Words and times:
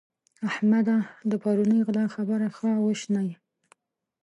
احمده! 0.49 0.97
د 1.29 1.31
پرونۍ 1.43 1.79
غلا 1.87 2.05
خبره 2.15 2.47
ښه 2.57 2.71
وشنئ. 2.85 3.29